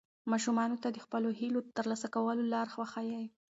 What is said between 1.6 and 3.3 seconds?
د ترلاسه کولو لار وښایئ.